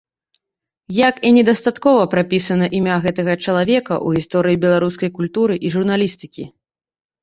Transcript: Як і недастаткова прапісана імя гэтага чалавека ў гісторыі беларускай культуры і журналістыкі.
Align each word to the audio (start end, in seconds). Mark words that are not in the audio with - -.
Як 1.09 1.15
і 1.29 1.31
недастаткова 1.37 2.07
прапісана 2.15 2.71
імя 2.79 2.97
гэтага 3.05 3.33
чалавека 3.45 3.93
ў 4.07 4.19
гісторыі 4.19 4.61
беларускай 4.67 5.09
культуры 5.23 5.65
і 5.67 5.77
журналістыкі. 5.79 6.53